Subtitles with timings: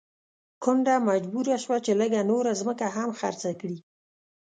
[0.63, 3.77] کونډه مجبوره شوه چې لږه نوره ځمکه هم خرڅه کړي.